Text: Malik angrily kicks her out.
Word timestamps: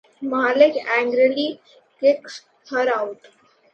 Malik 0.19 0.77
angrily 0.97 1.61
kicks 1.99 2.41
her 2.71 2.89
out. 2.91 3.27